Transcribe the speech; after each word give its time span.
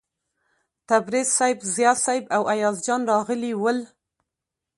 تبریز 0.89 1.27
صیب، 1.37 1.57
ضیا 1.73 1.93
صیب 2.05 2.23
او 2.35 2.43
ایاز 2.53 2.75
جان 2.85 3.01
راغلي 3.11 3.51
ول. 3.61 3.79